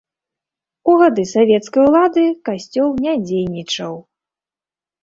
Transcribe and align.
У 0.93 0.95
гады 1.01 1.25
савецкай 1.33 1.81
улады, 1.91 2.25
касцёл 2.51 2.89
не 3.05 3.13
дзейнічаў. 3.29 3.93